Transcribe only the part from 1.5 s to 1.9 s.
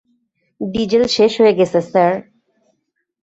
গেছে,